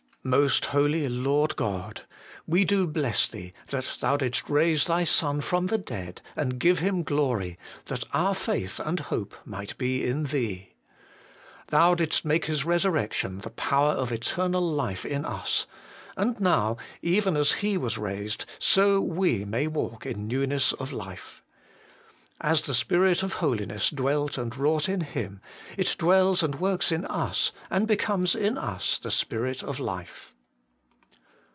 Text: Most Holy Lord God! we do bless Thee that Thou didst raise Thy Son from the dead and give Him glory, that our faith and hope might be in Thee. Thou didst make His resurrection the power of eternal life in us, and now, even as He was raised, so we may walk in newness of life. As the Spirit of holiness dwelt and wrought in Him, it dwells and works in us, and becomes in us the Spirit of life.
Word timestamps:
Most 0.23 0.65
Holy 0.65 1.09
Lord 1.09 1.55
God! 1.55 2.01
we 2.45 2.63
do 2.63 2.85
bless 2.85 3.27
Thee 3.27 3.53
that 3.71 3.97
Thou 4.01 4.17
didst 4.17 4.47
raise 4.51 4.85
Thy 4.85 5.03
Son 5.03 5.41
from 5.41 5.65
the 5.65 5.79
dead 5.79 6.21
and 6.35 6.59
give 6.59 6.77
Him 6.77 7.01
glory, 7.01 7.57
that 7.87 8.03
our 8.13 8.35
faith 8.35 8.79
and 8.79 8.99
hope 8.99 9.35
might 9.45 9.75
be 9.79 10.05
in 10.05 10.25
Thee. 10.25 10.73
Thou 11.69 11.95
didst 11.95 12.23
make 12.23 12.45
His 12.45 12.65
resurrection 12.65 13.39
the 13.39 13.49
power 13.49 13.93
of 13.93 14.11
eternal 14.11 14.61
life 14.61 15.05
in 15.07 15.25
us, 15.25 15.65
and 16.15 16.39
now, 16.39 16.77
even 17.01 17.35
as 17.35 17.53
He 17.53 17.75
was 17.75 17.97
raised, 17.97 18.45
so 18.59 19.01
we 19.01 19.43
may 19.43 19.65
walk 19.65 20.05
in 20.05 20.27
newness 20.27 20.71
of 20.73 20.93
life. 20.93 21.39
As 22.43 22.63
the 22.63 22.73
Spirit 22.73 23.21
of 23.21 23.33
holiness 23.33 23.91
dwelt 23.91 24.35
and 24.35 24.57
wrought 24.57 24.89
in 24.89 25.01
Him, 25.01 25.41
it 25.77 25.95
dwells 25.99 26.41
and 26.41 26.59
works 26.59 26.91
in 26.91 27.05
us, 27.05 27.51
and 27.69 27.87
becomes 27.87 28.33
in 28.33 28.57
us 28.57 28.97
the 28.97 29.11
Spirit 29.11 29.61
of 29.61 29.79
life. 29.79 30.33